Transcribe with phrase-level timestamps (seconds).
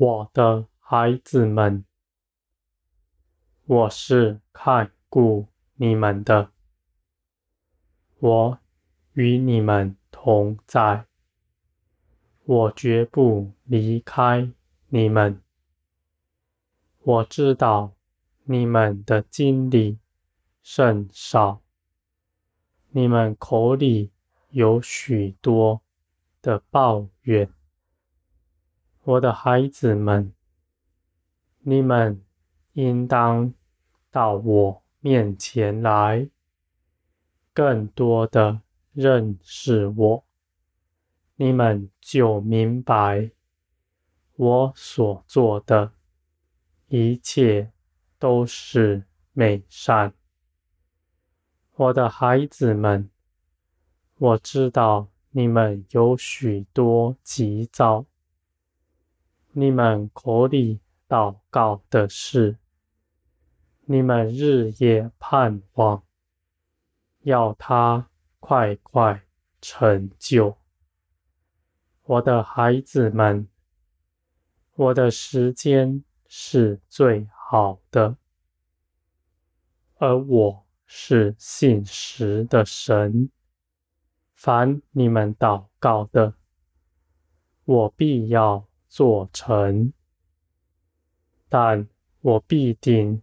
[0.00, 1.84] 我的孩子们，
[3.64, 6.52] 我是看顾你们的，
[8.20, 8.58] 我
[9.14, 11.06] 与你们同在，
[12.44, 14.52] 我绝不离开
[14.86, 15.42] 你们。
[17.00, 17.96] 我知道
[18.44, 19.98] 你们的经历
[20.62, 21.60] 甚少，
[22.90, 24.12] 你们口里
[24.50, 25.82] 有许多
[26.40, 27.52] 的抱怨。
[29.08, 30.34] 我的孩子们，
[31.60, 32.22] 你们
[32.74, 33.54] 应当
[34.10, 36.28] 到我面前来，
[37.54, 38.60] 更多的
[38.92, 40.24] 认识我，
[41.36, 43.30] 你们就明白
[44.36, 45.92] 我所做的
[46.88, 47.72] 一切
[48.18, 50.12] 都是美善。
[51.76, 53.08] 我的孩子们，
[54.18, 58.04] 我知道你们有许多急躁，
[59.60, 60.78] 你们口里
[61.08, 62.58] 祷告的事，
[63.86, 66.04] 你们日夜盼望，
[67.22, 69.24] 要他快快
[69.60, 70.58] 成就。
[72.04, 73.48] 我的孩子们，
[74.76, 78.16] 我的时间是最好的，
[79.96, 83.28] 而我是信实的神。
[84.36, 86.34] 凡你们祷告的，
[87.64, 89.92] 我必要做成，
[91.48, 91.88] 但
[92.20, 93.22] 我必定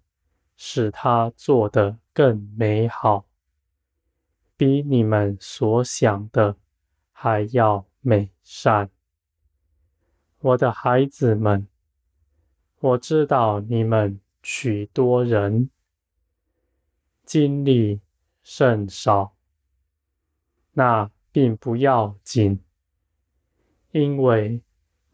[0.55, 3.25] 使他做得更美好，
[4.55, 6.55] 比你们所想的
[7.11, 8.89] 还要美善。
[10.39, 11.67] 我的孩子们。
[12.79, 15.71] 我知道你们许多人
[17.23, 17.99] 经历
[18.43, 19.35] 甚少，
[20.73, 22.59] 那并不要紧，
[23.91, 24.61] 因为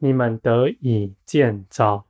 [0.03, 2.07] 你们得以建造，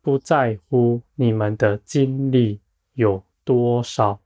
[0.00, 2.62] 不在乎你们的经历
[2.94, 4.22] 有多少。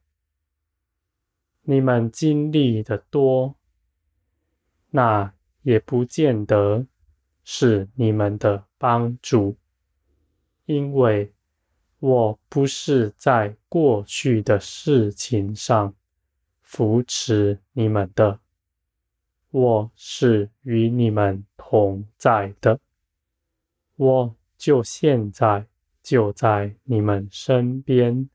[1.62, 3.56] 你们经历的多，
[4.90, 6.86] 那也不见得
[7.42, 9.56] 是你们的帮助。
[10.64, 11.34] 因为
[11.98, 15.92] 我不是在过去的事情上
[16.62, 18.38] 扶持你们的，
[19.50, 22.80] 我是与你们同在的。
[23.94, 25.68] 我就现在
[26.02, 28.28] 就在你们身边，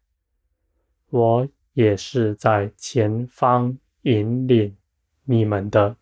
[1.10, 4.78] 我也是在前方引领
[5.26, 5.98] 你们的。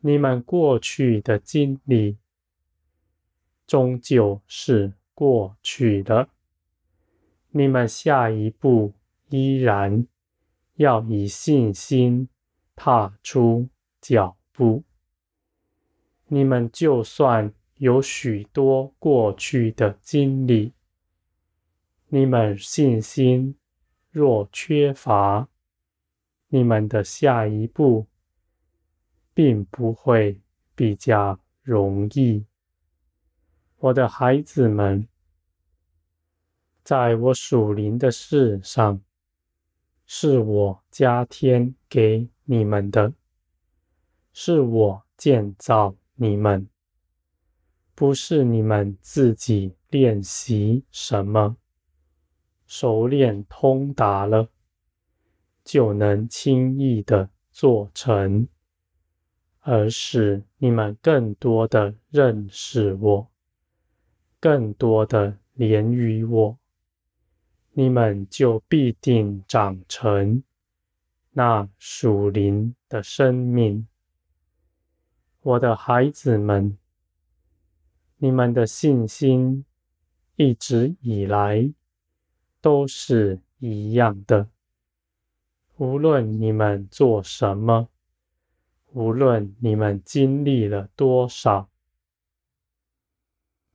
[0.00, 2.16] 你们过去的经历。
[3.66, 6.30] 终究是过去的。
[7.50, 8.94] 你们下一步
[9.28, 10.06] 依然
[10.76, 12.28] 要以信心
[12.74, 13.68] 踏出
[14.00, 14.82] 脚步。
[16.32, 20.72] 你们就算有许多过去的经历，
[22.06, 23.56] 你们信心
[24.12, 25.48] 若缺乏，
[26.46, 28.06] 你们的下一步
[29.34, 30.40] 并不会
[30.76, 32.44] 比较容易。
[33.78, 35.08] 我的孩子们，
[36.84, 39.00] 在我属灵的事上，
[40.06, 43.12] 是我加添给你们的，
[44.32, 46.68] 是我建造你们，
[47.94, 51.56] 不是你们自己练习什么，
[52.66, 54.50] 熟练通达了，
[55.64, 58.46] 就能轻易的做成，
[59.60, 63.30] 而是你们更多的认识我。
[64.38, 66.58] 更多的连于我，
[67.72, 70.42] 你们就必定长成
[71.30, 73.86] 那属灵的生命。
[75.42, 76.76] 我的孩子们，
[78.18, 79.64] 你们的信心
[80.36, 81.72] 一直以来
[82.60, 84.50] 都是一样的。
[85.78, 87.88] 无论你们做什么，
[88.92, 91.70] 无论你们经历了多少。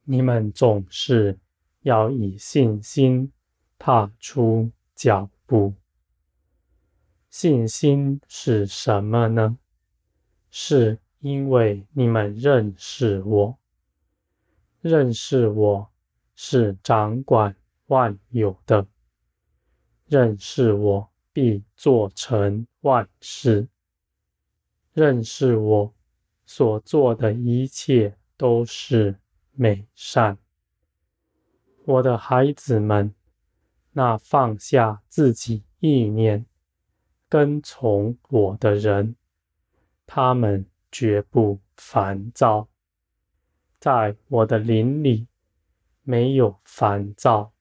[0.04, 1.40] 你们总是
[1.82, 3.32] 要以信心
[3.80, 5.74] 踏出脚步。
[7.32, 9.58] 信心是什么呢？
[10.52, 13.58] 是因为你们认识我，
[14.80, 15.90] 认识我
[16.36, 17.56] 是掌管
[17.88, 18.86] 万有的，
[20.06, 23.68] 认识我必做成万事，
[24.94, 25.92] 认识我
[26.46, 29.16] 所做的一切都是。
[29.58, 30.38] 美善，
[31.86, 33.16] 我的孩子们，
[33.94, 36.46] 那放下自己意念、
[37.30, 39.16] 跟从我的人，
[40.06, 40.66] 他们
[40.98, 42.70] 绝不烦躁。
[43.80, 45.28] 在我的灵里
[46.04, 47.52] 没有烦躁，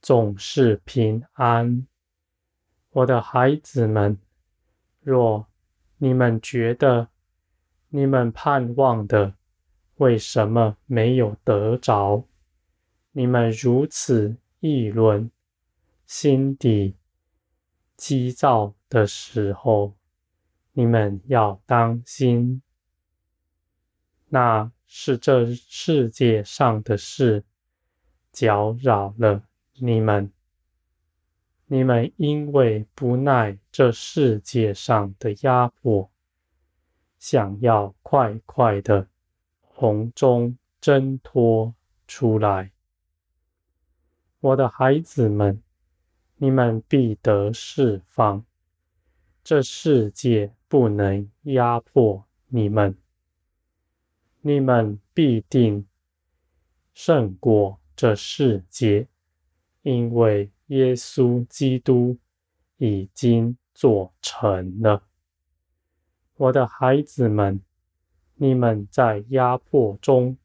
[0.00, 1.86] 总是平安。
[2.88, 4.16] 我的孩子们，
[5.02, 5.46] 若
[5.98, 7.10] 你们觉得
[7.90, 9.34] 你们盼望的
[9.96, 12.24] 为什么没有得着，
[13.12, 15.30] 你们如此议论，
[16.06, 16.96] 心底
[17.94, 19.97] 急躁的时候，
[20.78, 22.62] 你们要当心，
[24.28, 27.42] 那是这世界上的事
[28.30, 29.42] 搅扰了
[29.74, 30.32] 你们。
[31.66, 36.08] 你们因为不耐这世界上的压迫，
[37.18, 39.08] 想要快快的
[39.74, 41.74] 从中挣脱
[42.06, 42.70] 出来。
[44.38, 45.60] 我的孩子们，
[46.36, 48.44] 你们必得释放。
[49.48, 52.94] 这世界不能压迫你们，
[54.42, 55.86] 你们必定
[56.92, 59.08] 胜过这世界，
[59.80, 62.18] 因为耶稣基督
[62.76, 65.04] 已经做成了。
[66.36, 67.62] 我的孩子们，
[68.34, 70.36] 你们在压迫中，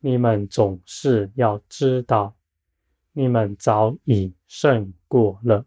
[0.00, 2.34] 你们总是要知道。
[3.12, 5.64] 你们早已胜过了，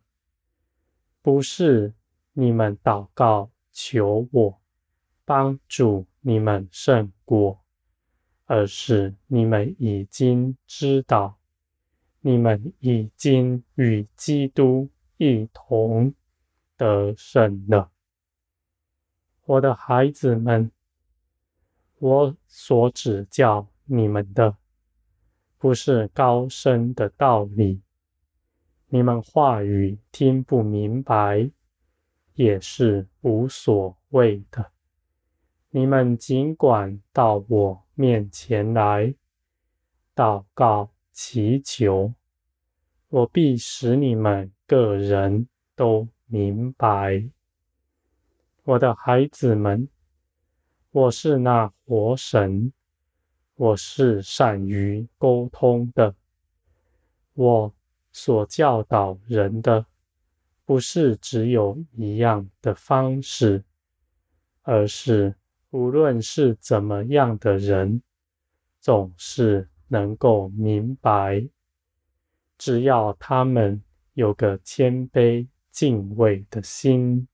[1.21, 1.94] 不是
[2.33, 4.61] 你们祷告求我
[5.25, 7.61] 帮助你们胜过，
[8.45, 11.37] 而是你们已经知道，
[12.21, 16.13] 你们已经与基督一同
[16.77, 17.91] 得胜了。
[19.45, 20.71] 我的孩子们，
[21.97, 24.55] 我所指教你们的。
[25.57, 27.81] 不是高深的道理，
[28.87, 31.51] 你们话语听不明白，
[32.39, 34.71] 也是无所谓的。
[35.71, 39.13] 你们尽管到我面前来，
[40.15, 42.13] 祷告祈求，
[43.09, 47.30] 我必使你们个人都明白。
[48.63, 49.89] 我的孩子们，
[50.92, 52.71] 我是那活神。
[53.56, 56.15] 我是善于沟通的。
[57.33, 57.74] 我
[58.13, 59.85] 所教导人的，
[60.69, 63.63] 不是只有一样的方式，
[64.62, 65.33] 而是
[65.71, 68.04] 无论是怎么样的人，
[68.80, 71.50] 总是能够明白。
[72.56, 73.81] 只要他们
[74.13, 77.27] 有个谦卑敬畏的心。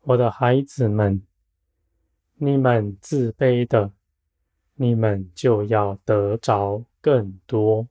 [0.00, 1.22] 我的孩子们，
[2.34, 3.90] 你们自卑的。
[4.74, 7.88] 你们就要得着更多，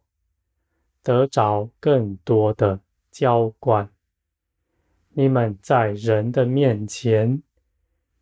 [1.01, 2.79] 得着更多的
[3.13, 3.87] 浇灌。
[5.11, 7.43] 你们在人的面前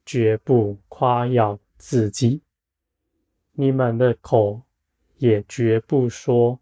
[0.05, 2.41] 绝不夸耀自己，
[3.53, 4.61] 你们的口
[5.15, 6.59] 也绝不说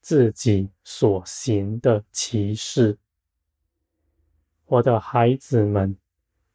[0.00, 2.96] 自己所行的奇事。
[4.66, 5.96] 我的孩子们，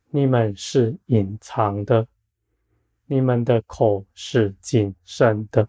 [0.09, 2.07] 你们是隐藏的。
[3.05, 5.67] 你们的口是谨慎的，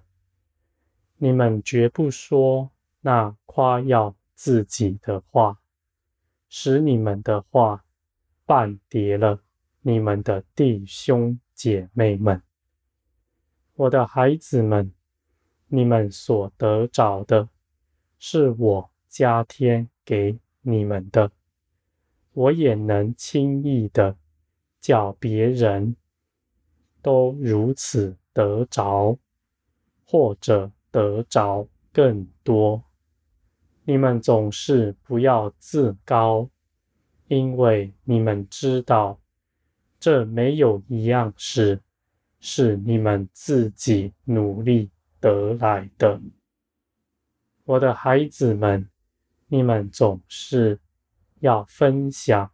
[1.16, 2.70] 你们绝不说
[3.00, 5.61] 那夸耀自己的话，
[6.49, 7.84] 使你们的话
[8.44, 9.40] 绊跌了
[9.82, 12.42] 你们的弟兄姐妹们。
[13.75, 14.92] 我的孩子们，
[15.68, 17.50] 你们所得着的，
[18.18, 21.30] 是我加添给你们的，
[22.32, 24.16] 我也能轻易的
[24.80, 25.94] 叫别人。
[27.00, 29.16] 都如此得着，
[30.04, 32.82] 或者得着更多。
[33.84, 36.48] 你们总是不要自高，
[37.28, 39.18] 因为你们知道，
[39.98, 41.80] 这没有一样事
[42.38, 46.20] 是你们自己努力得来的。
[47.64, 48.88] 我的孩子们，
[49.48, 50.78] 你们总是
[51.40, 52.50] 要分享，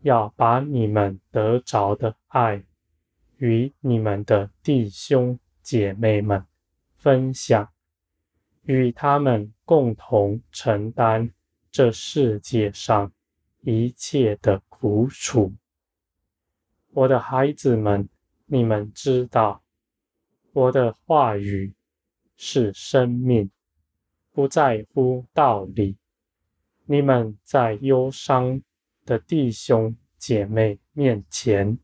[0.00, 2.64] 要把你们得着的爱。
[3.38, 6.46] 与你们的弟兄姐妹们
[6.96, 7.68] 分享，
[8.62, 11.32] 与他们共同承担
[11.70, 13.10] 这世界上
[13.62, 15.50] 一切的苦楚。
[16.90, 18.06] 我的孩子们，
[18.44, 19.62] 你们知道，
[20.52, 21.72] 我的话语
[22.36, 23.50] 是生命，
[24.30, 25.96] 不在乎道理。
[26.84, 28.60] 你们在忧伤
[29.06, 31.78] 的弟兄姐妹面前。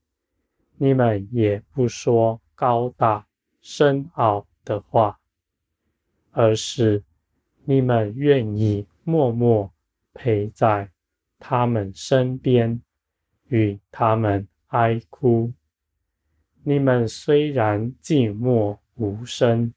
[0.76, 3.26] 你们也不说高大
[3.62, 5.18] 深奥的话，
[6.32, 7.02] 而是
[7.70, 9.70] 你们愿意默默
[10.14, 10.90] 陪在
[11.38, 12.80] 他们身边，
[13.48, 15.52] 与他们哀哭。
[16.62, 19.74] 你们虽然寂寞无声，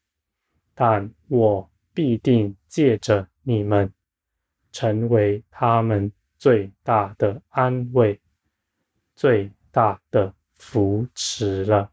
[0.74, 3.92] 但我必定借着你们，
[4.72, 8.22] 成为他们最大的安慰，
[9.14, 11.92] 最大的扶持了。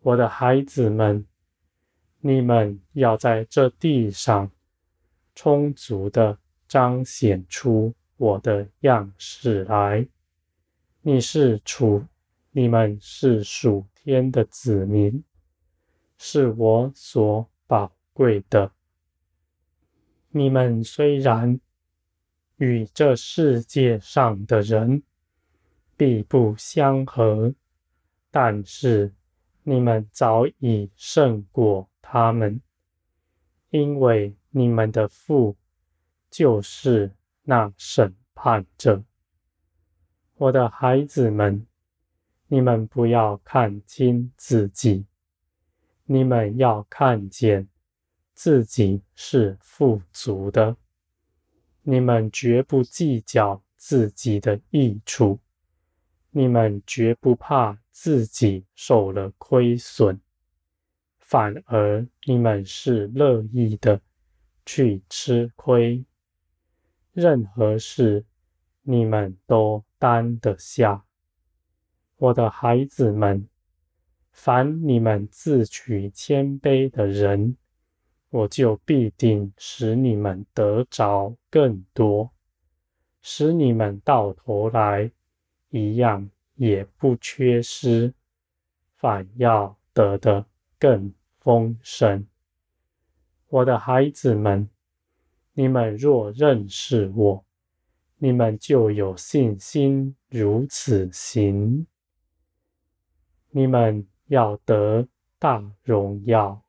[0.00, 1.26] 我的孩子们，
[2.20, 4.50] 你们要在这地上
[5.34, 10.06] 充足的彰显出我的样式来。
[11.00, 12.04] 你是属，
[12.50, 15.22] 你们是属天的子民，
[16.18, 18.72] 是我所宝贵的。
[20.30, 21.60] 你们虽然
[22.56, 25.04] 与这世界上的人
[25.96, 27.54] 必不相合，
[28.30, 29.14] 但是
[29.62, 32.62] 你们早已胜过他们，
[33.68, 35.58] 因为你们的父
[36.30, 37.12] 就是
[37.42, 39.04] 那审判者。
[40.36, 41.66] 我的孩子们，
[42.46, 45.04] 你们不要看轻自己，
[46.06, 47.68] 你们要看见
[48.32, 50.78] 自己是富足的，
[51.82, 55.38] 你们绝不计较自己的益处，
[56.30, 60.18] 你们绝不怕自己受了亏损，
[61.28, 64.00] 反而你们是乐意的
[64.64, 66.02] 去吃亏，
[67.12, 68.24] 任何事
[68.80, 71.04] 你们都担得下，
[72.16, 73.46] 我的孩子们，
[74.32, 77.58] 凡你们自取谦卑的人，
[78.30, 82.32] 我就必定使你们得着更多，
[83.20, 85.12] 使你们到头来
[85.68, 88.14] 一样也不缺失，
[88.96, 90.46] 反要得的
[90.78, 91.12] 更
[91.48, 92.26] 丰盛。
[93.48, 94.68] 我的孩子们，
[95.54, 97.42] 你们若认识我，
[98.18, 101.86] 你们就有信心如此行，
[103.48, 106.62] 你们要得大荣耀。